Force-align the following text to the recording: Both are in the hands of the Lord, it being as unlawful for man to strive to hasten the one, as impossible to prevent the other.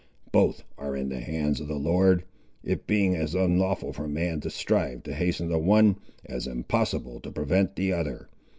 Both 0.31 0.63
are 0.79 0.95
in 0.97 1.09
the 1.09 1.19
hands 1.19 1.59
of 1.61 1.67
the 1.67 1.75
Lord, 1.77 2.23
it 2.63 2.87
being 2.87 3.15
as 3.15 3.35
unlawful 3.35 3.93
for 3.93 4.07
man 4.07 4.39
to 4.39 4.49
strive 4.49 5.03
to 5.03 5.13
hasten 5.13 5.47
the 5.47 5.59
one, 5.59 5.97
as 6.25 6.47
impossible 6.47 7.19
to 7.19 7.29
prevent 7.31 7.75
the 7.75 7.93
other. 7.93 8.27